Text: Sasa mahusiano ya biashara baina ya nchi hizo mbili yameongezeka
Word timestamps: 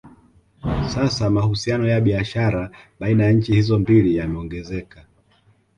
Sasa 0.93 1.29
mahusiano 1.29 1.87
ya 1.87 1.99
biashara 2.01 2.71
baina 2.99 3.25
ya 3.25 3.31
nchi 3.31 3.53
hizo 3.53 3.79
mbili 3.79 4.15
yameongezeka 4.15 5.05